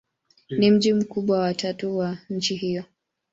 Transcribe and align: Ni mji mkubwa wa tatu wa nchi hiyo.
Ni 0.49 0.71
mji 0.71 0.93
mkubwa 0.93 1.39
wa 1.39 1.53
tatu 1.53 1.97
wa 1.97 2.17
nchi 2.29 2.55
hiyo. 2.55 2.83